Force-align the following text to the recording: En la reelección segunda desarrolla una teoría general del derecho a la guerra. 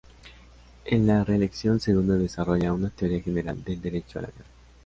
En 0.83 1.05
la 1.05 1.23
reelección 1.23 1.79
segunda 1.79 2.15
desarrolla 2.15 2.73
una 2.73 2.89
teoría 2.89 3.21
general 3.21 3.63
del 3.63 3.79
derecho 3.83 4.17
a 4.17 4.23
la 4.23 4.29
guerra. 4.29 4.49